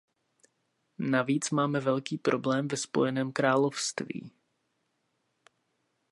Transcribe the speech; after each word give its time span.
Navíc 0.99 1.49
máme 1.51 1.79
velký 1.79 2.17
problém 2.17 2.67
ve 2.67 2.77
Spojeném 2.77 3.31
království. 3.31 4.31